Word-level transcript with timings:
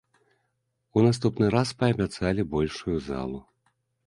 У 0.99 1.03
наступны 1.07 1.49
раз 1.57 1.75
паабяцалі 1.83 2.47
большую 2.55 2.97
залу. 3.11 3.39